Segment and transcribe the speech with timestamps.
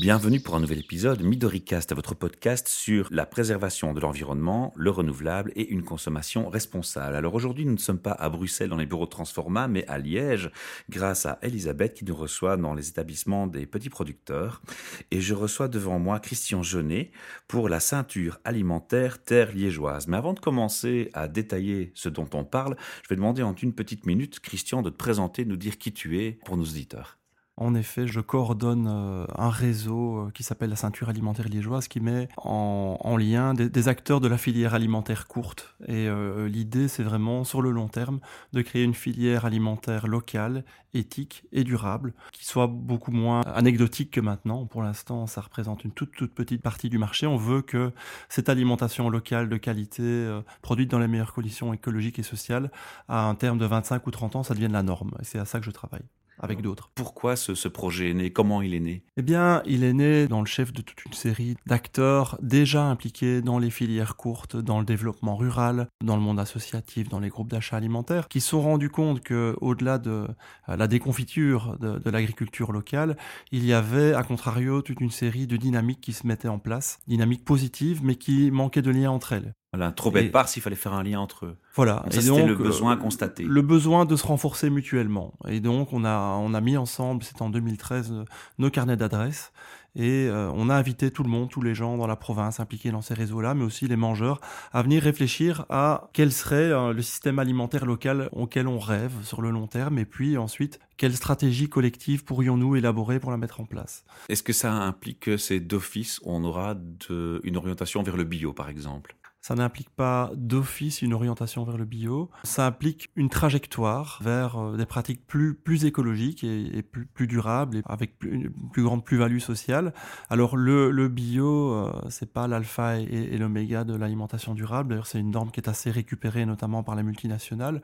[0.00, 5.52] Bienvenue pour un nouvel épisode Midoricast, votre podcast sur la préservation de l'environnement, le renouvelable
[5.56, 7.16] et une consommation responsable.
[7.16, 9.98] Alors aujourd'hui, nous ne sommes pas à Bruxelles dans les bureaux de Transforma, mais à
[9.98, 10.50] Liège,
[10.88, 14.62] grâce à Elisabeth qui nous reçoit dans les établissements des petits producteurs.
[15.10, 17.10] Et je reçois devant moi Christian Jeunet
[17.46, 20.08] pour la ceinture alimentaire terre liégeoise.
[20.08, 23.74] Mais avant de commencer à détailler ce dont on parle, je vais demander en une
[23.74, 27.19] petite minute, Christian, de te présenter, de nous dire qui tu es pour nos auditeurs.
[27.60, 32.00] En effet, je coordonne euh, un réseau euh, qui s'appelle la ceinture alimentaire liégeoise qui
[32.00, 35.76] met en, lien des, acteurs de la filière alimentaire courte.
[35.86, 38.20] Et euh, l'idée, c'est vraiment sur le long terme
[38.54, 44.22] de créer une filière alimentaire locale, éthique et durable, qui soit beaucoup moins anecdotique que
[44.22, 44.64] maintenant.
[44.64, 47.26] Pour l'instant, ça représente une toute, toute petite partie du marché.
[47.26, 47.92] On veut que
[48.30, 52.70] cette alimentation locale de qualité, produite dans les meilleures conditions écologiques et sociales,
[53.06, 55.10] à un terme de 25 ou 30 ans, ça devienne la norme.
[55.20, 56.04] Et c'est à ça que je travaille
[56.40, 56.90] avec d'autres.
[56.94, 58.30] Pourquoi ce, projet est né?
[58.30, 59.02] Comment il est né?
[59.16, 63.42] Eh bien, il est né dans le chef de toute une série d'acteurs déjà impliqués
[63.42, 67.50] dans les filières courtes, dans le développement rural, dans le monde associatif, dans les groupes
[67.50, 70.26] d'achat alimentaire, qui se sont rendus compte que, au-delà de
[70.68, 73.16] euh, la déconfiture de, de l'agriculture locale,
[73.52, 76.98] il y avait, à contrario, toute une série de dynamiques qui se mettaient en place,
[77.06, 79.54] dynamiques positives, mais qui manquaient de lien entre elles.
[79.72, 81.56] Voilà, trop bête part s'il fallait faire un lien entre eux.
[81.76, 82.04] Voilà.
[82.10, 83.44] et c'était le besoin constaté.
[83.44, 85.34] Le besoin de se renforcer mutuellement.
[85.46, 88.24] Et donc, on a, on a mis ensemble, c'est en 2013, euh,
[88.58, 89.52] nos carnets d'adresses.
[89.96, 92.90] Et euh, on a invité tout le monde, tous les gens dans la province impliqués
[92.90, 94.40] dans ces réseaux-là, mais aussi les mangeurs,
[94.72, 99.40] à venir réfléchir à quel serait euh, le système alimentaire local auquel on rêve sur
[99.40, 103.64] le long terme, et puis ensuite, quelle stratégie collective pourrions-nous élaborer pour la mettre en
[103.64, 104.04] place?
[104.28, 108.52] Est-ce que ça implique que c'est d'office on aura de, une orientation vers le bio,
[108.52, 109.16] par exemple?
[109.40, 112.30] Ça n'implique pas d'office une orientation vers le bio.
[112.44, 117.78] Ça implique une trajectoire vers euh, des pratiques plus, plus écologiques et, plus, plus, durables
[117.78, 119.94] et avec une plus grande plus-value sociale.
[120.28, 124.90] Alors le, le bio, euh, c'est pas l'alpha et, et l'oméga de l'alimentation durable.
[124.90, 127.80] D'ailleurs, c'est une norme qui est assez récupérée, notamment par les multinationales.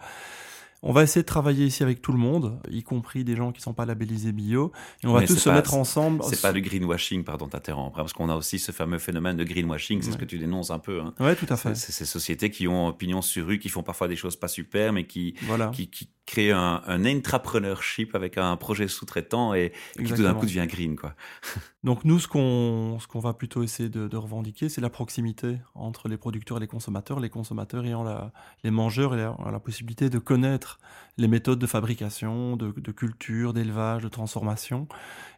[0.88, 3.58] On va essayer de travailler ici avec tout le monde, y compris des gens qui
[3.58, 4.70] ne sont pas labellisés bio,
[5.02, 6.22] et on va tous se mettre ensemble.
[6.22, 9.42] C'est pas du greenwashing, pardon, t'interrompre, hein, parce qu'on a aussi ce fameux phénomène de
[9.42, 11.00] greenwashing, c'est ce que tu dénonces un peu.
[11.00, 11.12] Hein.
[11.18, 11.74] Oui, tout à fait.
[11.74, 14.92] C'est ces sociétés qui ont opinion sur rue, qui font parfois des choses pas super,
[14.92, 15.68] mais qui, voilà.
[15.68, 20.46] qui, qui créent un, un intrapreneurship avec un projet sous-traitant et, qui tout d'un coup
[20.46, 21.14] devient green, quoi.
[21.84, 26.16] Donc nous, ce qu'on va plutôt essayer de, de revendiquer, c'est la proximité entre les
[26.16, 28.32] producteurs et les consommateurs, les consommateurs ayant la,
[28.64, 30.75] les mangeurs ayant la possibilité de connaître
[31.18, 34.86] les méthodes de fabrication, de, culture, d'élevage, de transformation.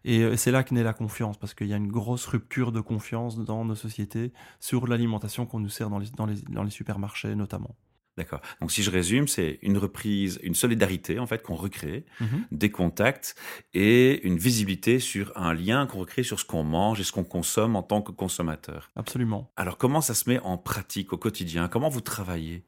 [0.05, 2.73] Et euh, c'est là que naît la confiance, parce qu'il y a une grosse rupture
[2.73, 6.63] de confiance dans nos sociétés sur l'alimentation qu'on nous sert dans les, dans, les, dans
[6.63, 7.77] les supermarchés notamment.
[8.19, 8.41] D'accord.
[8.61, 12.47] Donc si je résume, c'est une reprise, une solidarité en fait qu'on recrée, mhm.
[12.51, 13.37] des contacts
[13.75, 17.23] et une visibilité sur un lien qu'on recrée sur ce qu'on mange et ce qu'on
[17.23, 18.91] consomme en tant que consommateur.
[18.97, 19.53] Absolument.
[19.57, 21.69] Alors comment ça se met en pratique au quotidien?
[21.69, 22.65] Comment vous travaillez?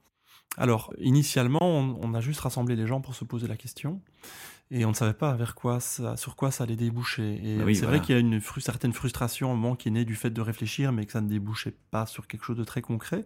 [0.56, 4.00] Alors, initialement, on, a juste rassemblé les gens pour se poser la question
[4.72, 7.40] et on ne savait pas vers quoi sur quoi ça allait déboucher.
[7.42, 10.04] Et bah c'est vrai qu'il y a une certaine frustration au moment qui est née
[10.04, 12.80] du fait de réfléchir, mais que ça ne débouchait pas sur quelque chose de très
[12.80, 13.24] concret.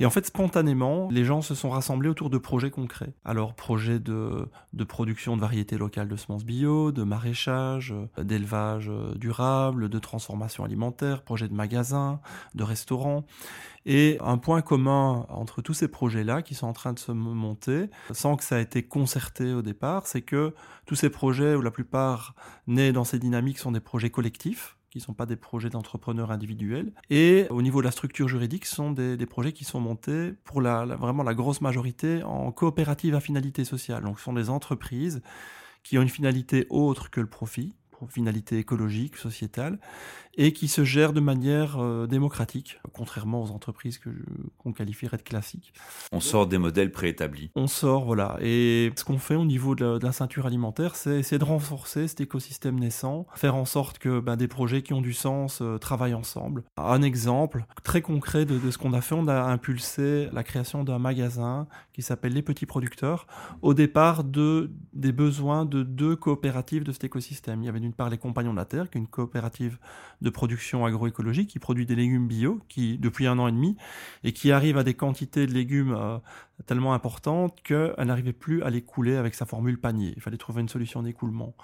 [0.00, 3.12] Et en fait, spontanément, les gens se sont rassemblés autour de projets concrets.
[3.24, 9.88] Alors, projets de, de production de variétés locales de semences bio, de maraîchage, d'élevage durable,
[9.88, 12.20] de transformation alimentaire, projets de magasins,
[12.54, 13.24] de restaurants.
[13.86, 17.88] Et un point commun entre tous ces projets-là qui sont en train de se monter,
[18.12, 20.54] sans que ça ait été concerté au départ, c'est que
[20.90, 22.34] tous ces projets, ou la plupart
[22.66, 26.32] nés dans ces dynamiques, sont des projets collectifs qui ne sont pas des projets d'entrepreneurs
[26.32, 26.92] individuels.
[27.10, 30.60] Et au niveau de la structure juridique, ce sont des, projets qui sont montés pour
[30.60, 34.02] la, vraiment la grosse majorité en coopérative à finalité sociale.
[34.02, 35.22] Donc ce sont des entreprises
[35.84, 37.76] qui ont une finalité autre que le profit,
[38.08, 39.78] finalité écologique, sociétale,
[40.36, 44.10] et qui se gère de manière euh, démocratique, contrairement aux entreprises que
[44.58, 45.72] qu'on qualifierait de classiques.
[46.12, 47.50] On sort des modèles préétablis.
[47.54, 48.36] On sort, voilà.
[48.40, 52.20] Et ce qu'on fait au niveau de la, ceinture alimentaire, c'est essayer de renforcer cet
[52.20, 56.14] écosystème naissant, faire en sorte que ben, des projets qui ont du sens euh, travaillent
[56.14, 56.64] ensemble.
[56.76, 60.84] Un exemple très concret de, de ce qu'on a fait, on a impulsé la création
[60.84, 63.26] d'un magasin qui s'appelle Les Petits Producteurs,
[63.62, 67.62] au départ de, des besoins de deux coopératives de cet écosystème.
[67.62, 69.78] Il y avait d'une part les Compagnons de la Terre, qui est une coopérative
[70.20, 73.76] de production agroécologique qui produit des légumes bio depuis un an et demi
[74.24, 76.18] et qui arrive à des quantités de légumes euh,
[76.66, 80.12] tellement importantes qu'elle n'arrivait plus à les couler avec sa formule panier.
[80.16, 81.54] Il fallait trouver une solution d'écoulement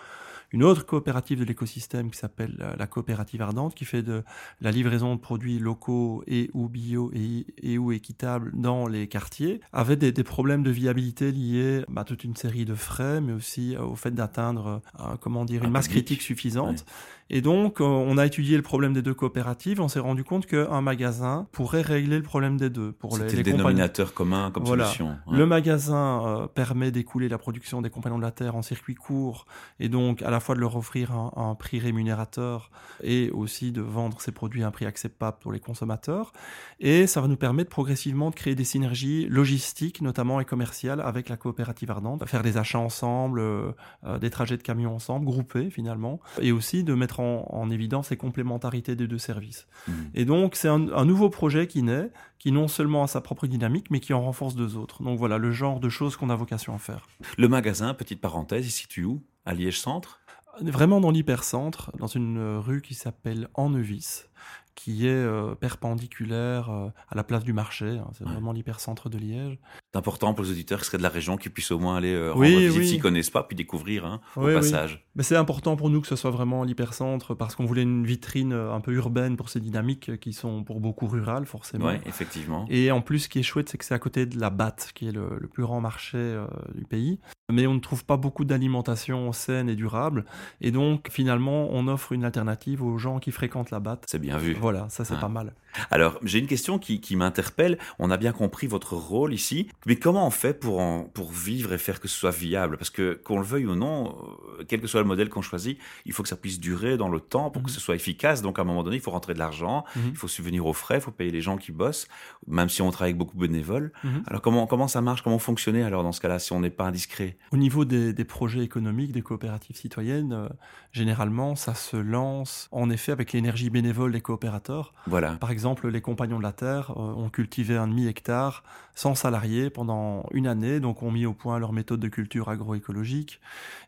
[0.53, 4.23] une autre coopérative de l'écosystème qui s'appelle la coopérative Ardente, qui fait de
[4.61, 9.97] la livraison de produits locaux et ou bio et, ou équitables dans les quartiers, avait
[9.97, 14.13] des, problèmes de viabilité liés à toute une série de frais, mais aussi au fait
[14.13, 16.85] d'atteindre, euh, comment dire, une masse critique suffisante.
[17.29, 19.81] Et donc, on a étudié le problème des deux coopératives.
[19.81, 22.93] On s'est rendu compte qu'un magasin pourrait régler le problème des deux.
[22.93, 25.17] Pour les, le dénominateur commun comme solution.
[25.31, 29.47] Le magasin permet d'écouler la production des compagnons de la terre en circuit court
[29.81, 32.71] et donc à la fois de leur offrir un, un prix rémunérateur
[33.03, 36.33] et aussi de vendre ces produits à un prix acceptable pour les consommateurs.
[36.81, 41.29] Et ça va nous permettre progressivement de créer des synergies logistiques, notamment et commerciales, avec
[41.29, 43.73] la coopérative ardente, faire des achats ensemble, euh,
[44.05, 48.17] euh, des trajets de camions ensemble, groupés finalement, et aussi de mettre en, évidence les
[48.17, 49.67] complémentarités des deux services.
[49.89, 49.93] Mmh.
[50.15, 53.49] Et donc c'est un, un, nouveau projet qui naît, qui non seulement a sa propre
[53.49, 55.03] dynamique, mais qui en renforce deux autres.
[55.03, 57.09] Donc voilà le genre de choses qu'on a vocation à faire.
[57.37, 59.23] Le magasin, petite parenthèse, il se situe où?
[59.45, 60.21] À Liège Centre
[60.61, 64.29] Vraiment dans l'hypercentre, dans une rue qui s'appelle Ennevis,
[64.77, 67.87] qui est euh, perpendiculaire euh, à la place du marché.
[67.87, 68.09] Hein.
[68.13, 69.59] c'est vraiment l'hypercentre de Liège.
[69.93, 72.13] C'est important pour les auditeurs qui seraient de la région qui puissent au moins aller
[72.13, 75.05] euh, oui, rendre visite s'ils connaissent pas, puis découvrir hein, au passage.
[75.17, 78.53] Mais c'est important pour nous que ce soit vraiment l'hypercentre parce qu'on voulait une vitrine
[78.53, 81.87] un peu urbaine pour ces dynamiques qui sont pour beaucoup rurales forcément.
[81.87, 82.67] Oui, effectivement.
[82.69, 84.93] Et en plus, ce qui est chouette, c'est que c'est à côté de la Batte,
[84.95, 86.45] qui est le, le plus grand marché
[86.75, 87.19] du pays.
[87.53, 90.25] Mais on ne trouve pas beaucoup d'alimentation saine et durable.
[90.61, 94.05] Et donc, finalement, on offre une alternative aux gens qui fréquentent la Batte.
[94.09, 94.55] C'est bien vu.
[94.55, 95.53] Voilà, ça c'est pas mal.
[95.91, 97.79] Alors, j'ai une question qui, m'interpelle.
[97.99, 100.83] On a bien compris votre rôle ici, mais comment on fait pour,
[101.13, 102.77] pour vivre et faire que ce soit viable?
[102.77, 104.15] Parce que, qu'on le veuille ou non,
[104.59, 107.09] euh, quel que soit le modèle qu'on choisit, il faut que ça puisse durer dans
[107.09, 107.75] le temps pour que mhm.
[107.75, 108.43] ce soit efficace.
[108.43, 110.11] Donc, à un moment donné, il faut rentrer de l'argent, mhm.
[110.11, 112.09] il faut subvenir aux frais, il faut payer les gens qui bossent,
[112.47, 113.93] même si on travaille avec beaucoup de bénévoles.
[114.05, 114.23] Mhm.
[114.27, 115.23] Alors, comment, comment ça marche?
[115.23, 117.37] Comment fonctionner alors dans ce cas-là, si on n'est pas indiscret?
[117.53, 120.49] Au niveau des, projets économiques, des coopératives citoyennes, euh,
[120.93, 124.93] généralement, ça se lance en effet avec l'énergie bénévole des coopérateurs.
[125.07, 125.33] Voilà.
[125.33, 128.63] Par exemple, les compagnons de la terre euh, ont cultivé un demi-hectare
[128.95, 133.41] sans salariés pendant une année, donc ont mis au point leur méthode de culture agroécologique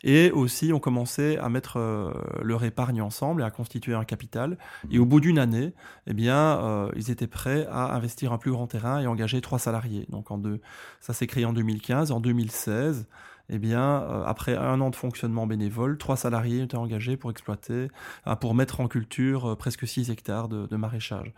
[0.05, 4.59] et aussi ont commencé à mettre euh, leur épargne ensemble et à constituer un capital.
[4.91, 5.73] Et au bout d'une année,
[6.07, 9.59] eh bien, euh, ils étaient prêts à investir un plus grand terrain et engager trois
[9.59, 10.07] salariés.
[10.11, 10.61] Donc en deux,
[11.01, 13.07] ça s'est créé en 2015, en 2016
[13.51, 17.89] eh bien, euh, après un an de fonctionnement bénévole, trois salariés étaient engagés pour exploiter,
[18.27, 21.33] euh, pour mettre en culture euh, presque 6 hectares de, maraîchage.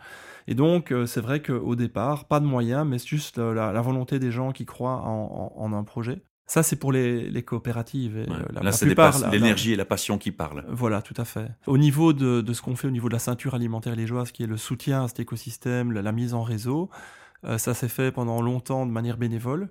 [0.49, 4.53] Et donc, c'est vrai qu'au départ, pas de moyens, mais juste la, volonté des gens
[4.53, 6.23] qui croient en, un projet.
[6.47, 8.19] Ça, c'est pour les, coopératives.
[8.19, 8.27] Et
[8.61, 8.87] là, c'est
[9.31, 10.65] l'énergie et la passion qui parlent.
[10.69, 11.49] Voilà, tout à fait.
[11.67, 14.43] Au niveau de, de ce qu'on fait au niveau de la ceinture alimentaire liégeoise, qui
[14.43, 16.91] est le soutien à cet écosystème, la, mise en réseau,
[17.57, 19.71] ça s'est fait pendant longtemps de manière bénévole.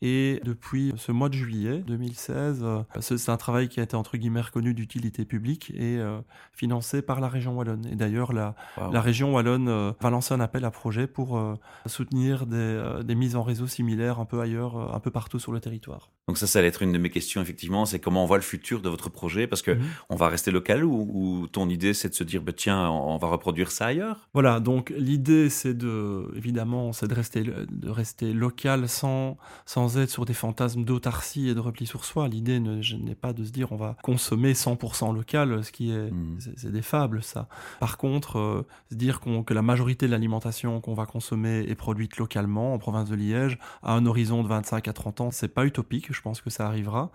[0.00, 4.16] Et depuis ce mois de juillet 2016, euh, c'est un travail qui a été entre
[4.16, 6.20] guillemets reconnu d'utilité publique et euh,
[6.52, 7.84] financé par la région wallonne.
[7.86, 8.54] Et d'ailleurs, la,
[8.92, 11.40] la, région wallonne euh, va lancer un appel à projet pour
[11.86, 15.60] soutenir des, des, mises en réseau similaires un peu ailleurs, un peu partout sur le
[15.60, 16.10] territoire.
[16.28, 18.42] Donc ça, ça allait être une de mes questions effectivement, c'est comment on voit le
[18.42, 19.82] futur de votre projet parce que mhm.
[20.10, 23.28] on va rester local ou, ton idée c'est de se dire bah, tiens, on va
[23.28, 24.28] reproduire ça ailleurs?
[24.34, 30.10] Voilà, donc l'idée c'est de évidemment c'est de rester de rester local sans sans être
[30.10, 32.28] sur des fantasmes d'autarcie et de repli sur soi.
[32.28, 36.38] L'idée n'est pas de se dire on va consommer 100% local, ce qui est, mmh.
[36.56, 37.48] c'est des fables ça.
[37.80, 42.18] Par contre, euh, se dire que la majorité de l'alimentation qu'on va consommer est produite
[42.18, 45.64] localement en province de Liège à un horizon de 25 à 30 ans, c'est pas
[45.64, 46.10] utopique.
[46.18, 47.12] Je pense que ça arrivera.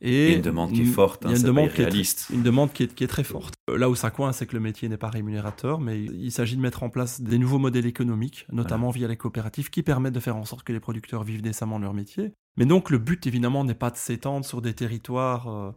[0.00, 2.42] Et une demande qui est forte, il y a hein, une, demande qui est, une
[2.42, 3.54] demande qui est, qui est très forte.
[3.68, 6.62] Là où ça coince, c'est que le métier n'est pas rémunérateur, mais il s'agit de
[6.62, 10.36] mettre en place des nouveaux modèles économiques, notamment via les coopératives, qui permettent de faire
[10.36, 12.32] en sorte que les producteurs vivent décemment de leur métier.
[12.56, 15.72] Mais donc le but évidemment n'est pas de s'étendre sur des territoires euh,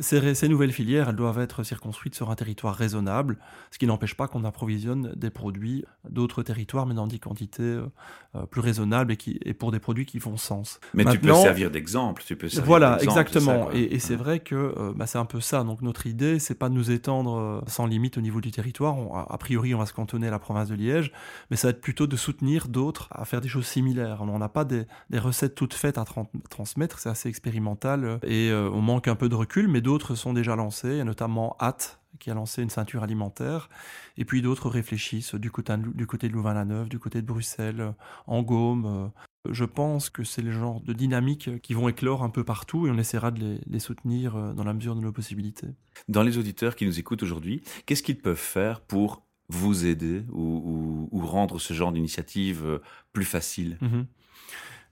[0.00, 3.36] ces, nouvelles filières, elles doivent être circonscrites sur un territoire raisonnable,
[3.70, 7.86] ce qui n'empêche pas qu'on approvisionne des produits d'autres territoires, mais dans des quantités euh,
[8.34, 10.80] euh, plus raisonnables et, qui, et pour des produits qui font sens.
[10.94, 13.70] Mais tu peux servir d'exemple, tu peux Voilà, exactement.
[13.72, 15.64] et, c'est vrai que euh, bah, c'est un peu ça.
[15.64, 18.96] Donc notre idée, c'est pas de nous étendre sans limite au niveau du territoire.
[19.30, 21.12] a priori, on va se cantonner à la province de Liège,
[21.50, 24.22] mais ça va être plutôt de soutenir d'autres à faire des choses similaires.
[24.22, 26.04] On n'a pas des, recettes toutes faites à
[26.48, 30.54] transmettre, c'est assez expérimental et on manque un peu de recul mais d'autres sont déjà
[30.54, 31.02] lancés.
[31.02, 33.68] Notamment Hat qui a lancé une ceinture alimentaire,
[34.16, 37.92] et puis d'autres réfléchissent du côté, du côté de Louvain-la-Neuve, du côté de Bruxelles,
[38.28, 39.10] en Gaume.
[39.50, 42.90] Je pense que c'est le genre de dynamique qui vont éclore un peu partout et
[42.90, 45.66] on essaiera de les, soutenir euh, dans la mesure de nos possibilités.
[46.08, 51.08] Dans les auditeurs qui nous écoutent aujourd'hui, qu'est-ce qu'ils peuvent faire pour vous aider ou,
[51.12, 52.78] rendre ce genre d'initiative euh,
[53.12, 53.76] plus facile?
[53.80, 54.06] Mhm.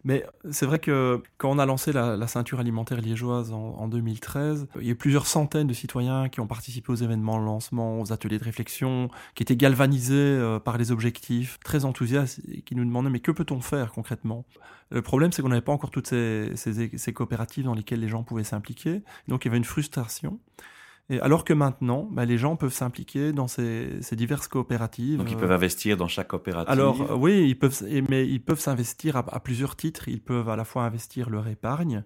[0.05, 4.87] Mais c'est vrai que quand on a lancé la, ceinture alimentaire liégeoise en, 2013, il
[4.87, 8.39] y a plusieurs centaines de citoyens qui ont participé aux événements de lancement, aux ateliers
[8.39, 13.11] de réflexion, qui étaient galvanisés euh, par les objectifs, très enthousiastes, et qui nous demandaient
[13.11, 14.45] mais que peut-on faire concrètement?
[14.91, 18.09] Le problème, c'est qu'on n'avait pas encore toutes ces, ces, ces, coopératives dans lesquelles les
[18.09, 20.39] gens pouvaient s'impliquer, donc il y avait une frustration.
[21.13, 25.19] Et alors que maintenant, bah, les gens peuvent s'impliquer dans ces, diverses coopératives.
[25.19, 26.71] Donc ils peuvent investir dans chaque coopérative.
[26.71, 30.09] Alors oui, ils peuvent, mais ils peuvent s'investir à, plusieurs titres.
[30.09, 32.05] Ils peuvent à la fois investir leur épargne,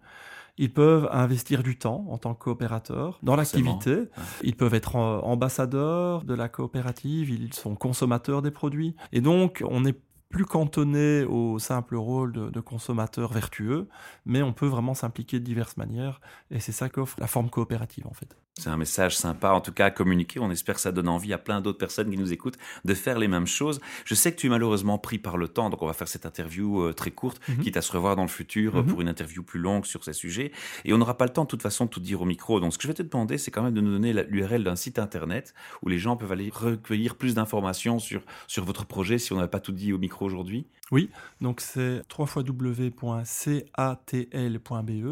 [0.58, 4.08] ils peuvent investir du temps en tant que coopérateur dans l'activité.
[4.42, 8.96] Ils peuvent être ambassadeurs de la coopérative, ils sont consommateurs des produits.
[9.12, 9.94] Et donc, on n'est
[10.30, 13.88] plus cantonné au simple rôle de, de, consommateur vertueux,
[14.24, 16.20] mais on peut vraiment s'impliquer de diverses manières.
[16.50, 18.36] Et c'est ça qu'offre la forme coopérative, en fait.
[18.58, 20.40] C'est un message sympa, en tout cas à communiquer.
[20.40, 23.18] On espère que ça donne envie à plein d'autres personnes qui nous écoutent de faire
[23.18, 23.82] les mêmes choses.
[24.06, 26.24] Je sais que tu es malheureusement pris par le temps, donc on va faire cette
[26.24, 27.58] interview euh, très courte, mhm.
[27.58, 28.86] quitte à se revoir dans le futur euh, mhm.
[28.86, 30.52] pour une interview plus longue sur ces sujets.
[30.86, 32.58] Et on n'aura pas le temps de toute façon de tout dire au micro.
[32.58, 34.76] Donc ce que je vais te demander, c'est quand même de nous donner l'URL d'un
[34.76, 39.34] site internet où les gens peuvent aller recueillir plus d'informations sur, sur votre projet si
[39.34, 40.66] on n'avait pas tout dit au micro aujourd'hui.
[40.92, 41.10] Oui,
[41.40, 42.96] donc c'est www.catl.be.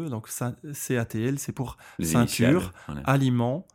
[0.09, 2.71] Donc CATL, c'est pour ceinture,
[3.35, 3.67] aliment,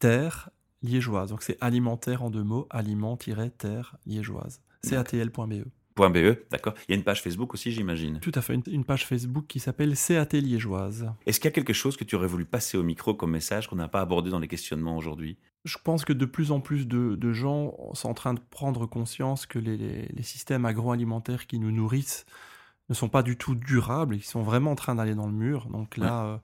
[0.00, 0.50] terre,
[0.82, 1.30] liégeoise.
[1.30, 4.60] Donc c'est alimentaire en deux mots, aliment-terre liégeoise.
[4.82, 5.64] catl.be.
[5.96, 6.74] .be, d'accord.
[6.88, 8.18] Il y a une page Facebook aussi, j'imagine.
[8.18, 11.12] Tout à fait, une, page Facebook qui s'appelle CAT Liégeoise.
[11.26, 13.68] Est-ce qu'il y a quelque chose que tu aurais voulu passer au micro comme message
[13.68, 15.38] qu'on n'a pas abordé dans les questionnements aujourd'hui?
[15.64, 19.46] Je pense que de plus en plus de, gens sont en train de prendre conscience
[19.46, 22.26] que les, systèmes agroalimentaires qui nous nourrissent
[22.88, 25.68] ne sont pas du tout durables, ils sont vraiment en train d'aller dans le mur.
[25.68, 26.38] Donc là, euh,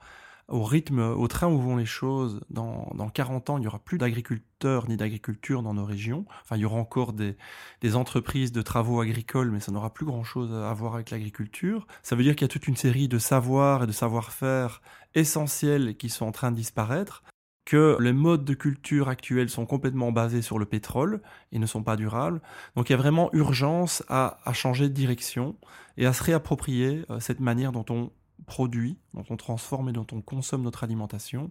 [0.51, 3.79] au rythme, au train où vont les choses, dans, dans 40 ans, il n'y aura
[3.79, 6.27] plus d'agriculteurs ni d'agriculture dans nos régions.
[6.43, 7.37] Enfin, il y aura encore des,
[7.81, 11.87] des entreprises de travaux agricoles, mais ça n'aura plus grand-chose à voir avec l'agriculture.
[12.03, 14.83] Ça veut dire qu'il y a toute une série de savoirs et de savoir-faire
[15.15, 17.23] essentiels qui sont en train de disparaître
[17.65, 21.83] que les modes de culture actuels sont complètement basés sur le pétrole et ne sont
[21.83, 22.41] pas durables.
[22.75, 25.57] Donc il y a vraiment urgence à, à changer de direction
[25.97, 28.11] et à se réapproprier euh, cette manière dont on
[28.47, 31.51] produit, dont on transforme et dont on consomme notre alimentation.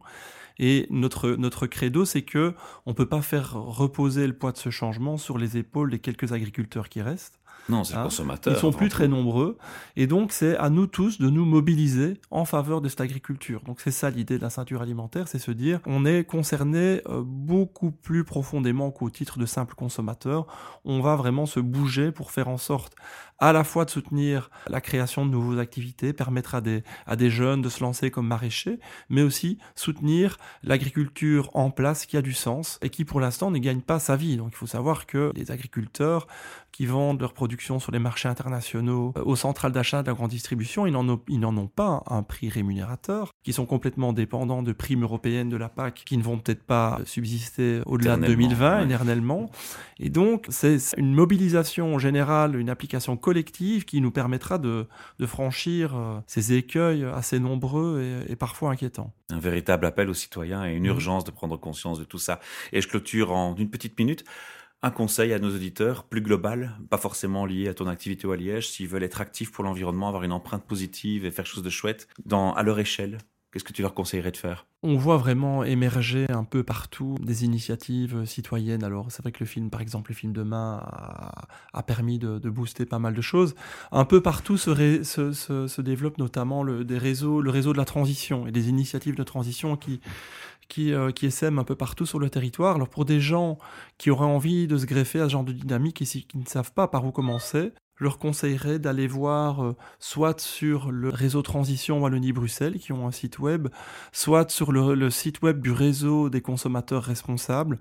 [0.57, 2.53] Et notre, notre credo, c'est que
[2.85, 6.33] on peut pas faire reposer le poids de ce changement sur les épaules des quelques
[6.33, 7.39] agriculteurs qui restent.
[7.69, 8.03] Non, c'est hein?
[8.03, 8.53] consommateur.
[8.53, 9.57] Ils sont plus très nombreux.
[9.95, 13.61] Et donc, c'est à nous tous de nous mobiliser en faveur de cette agriculture.
[13.65, 17.21] Donc, c'est ça l'idée de la ceinture alimentaire, c'est se dire, on est concerné euh,
[17.23, 20.47] beaucoup plus profondément qu'au titre de simple consommateur.
[20.83, 22.95] On va vraiment se bouger pour faire en sorte
[23.39, 27.29] à la fois de soutenir la création de nouvelles activités, permettre à des, à des
[27.29, 28.79] jeunes de se lancer comme maraîchers,
[29.09, 33.57] mais aussi soutenir l'agriculture en place qui a du sens et qui pour l'instant ne
[33.57, 34.37] gagne pas sa vie.
[34.37, 36.27] Donc il faut savoir que les agriculteurs
[36.71, 40.29] qui vendent leur production sur les marchés internationaux, euh, aux centrales d'achat de la grande
[40.29, 44.63] distribution, ils n'en ont, ils n'en ont pas un prix rémunérateur, qui sont complètement dépendants
[44.63, 48.85] de primes européennes de la PAC, qui ne vont peut-être pas subsister au-delà de 2020
[48.85, 49.49] éternellement.
[49.99, 54.87] Et donc, c'est une mobilisation générale, une application collective qui nous permettra de,
[55.19, 59.13] de franchir euh, ces écueils assez nombreux et, et, parfois inquiétants.
[59.29, 62.39] Un véritable appel aux citoyens et une urgence de prendre conscience de tout ça.
[62.73, 64.23] Et je clôture en une petite minute
[64.81, 68.37] un conseil à nos auditeurs plus global, pas forcément lié à ton activité ou à
[68.37, 71.63] Liège, s'ils veulent être actifs pour l'environnement, avoir une empreinte positive et faire quelque chose
[71.63, 73.19] de chouette dans, à leur échelle
[73.51, 74.67] Qu'est-ce que tu leur conseillerais de faire?
[74.83, 78.83] On voit vraiment émerger un peu partout des initiatives citoyennes.
[78.83, 80.83] Alors c'est vrai que le film, par exemple, le film Demain
[81.73, 83.55] a, permis de, booster pas mal de choses.
[83.91, 88.45] Un peu partout se, se, développe notamment le, des réseaux, le réseau de la transition
[88.45, 89.99] et des initiatives de transition qui,
[90.67, 92.75] qui, euh, qui essaiment un peu partout sur le territoire.
[92.75, 93.57] Alors pour des gens
[93.97, 96.71] qui auraient envie de se greffer à ce genre de dynamique et qui ne savent
[96.71, 101.99] pas par où commencer, je leur conseillerais d'aller voir euh, soit sur le réseau Transition
[102.01, 103.67] Wallonie-Bruxelles, qui ont un site web,
[104.13, 107.79] soit sur le, site web du réseau des consommateurs responsables,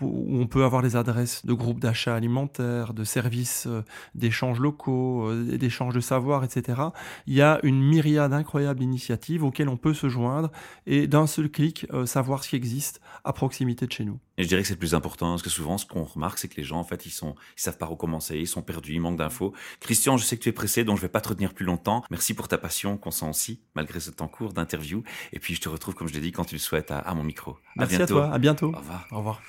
[0.00, 3.82] où on peut avoir les adresses de groupes d'achat alimentaire, de services euh,
[4.16, 6.80] d'échanges locaux, euh, d'échanges de savoir, etc.
[7.26, 10.50] Il y a une myriade incroyable d'initiatives auxquelles on peut se joindre
[10.86, 14.18] et d'un seul clic savoir ce qui existe à proximité de chez nous.
[14.40, 16.48] Et je dirais que c'est le plus important, parce que souvent, ce qu'on remarque, c'est
[16.48, 19.18] que les gens, en fait, ils sont, savent pas recommencer, ils sont perdus, ils manquent
[19.18, 19.52] d'infos.
[19.80, 22.02] Christian, je sais que tu es pressé, donc je vais pas te retenir plus longtemps.
[22.10, 25.02] Merci pour ta passion qu'on sent aussi, malgré ce temps court d'interview.
[25.32, 27.24] Et puis, je te retrouve, comme je l'ai dit, quand tu le souhaites, à, mon
[27.24, 27.56] micro.
[27.76, 28.72] Merci à, toi, à bientôt.
[28.74, 29.06] Au revoir.
[29.10, 29.42] Au revoir.